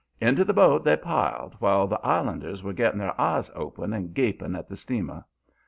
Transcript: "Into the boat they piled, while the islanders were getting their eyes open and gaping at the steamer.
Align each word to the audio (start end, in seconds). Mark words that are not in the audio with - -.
"Into 0.19 0.43
the 0.43 0.51
boat 0.51 0.83
they 0.83 0.95
piled, 0.97 1.53
while 1.59 1.85
the 1.85 1.99
islanders 2.03 2.63
were 2.63 2.73
getting 2.73 2.97
their 2.97 3.21
eyes 3.21 3.51
open 3.53 3.93
and 3.93 4.15
gaping 4.15 4.55
at 4.55 4.67
the 4.67 4.75
steamer. 4.75 5.25